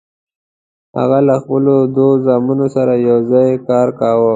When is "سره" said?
2.75-2.93